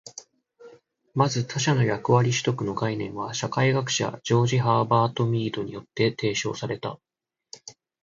[1.13, 6.99] まず、「他者の役割取得」の概念は社会学者ジョージ・ハーバート・ミードによって提唱された。